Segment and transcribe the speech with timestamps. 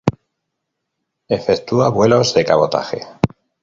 [1.27, 3.05] Efectúa vuelos de cabotaje.